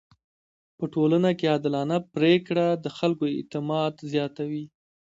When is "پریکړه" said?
2.15-2.67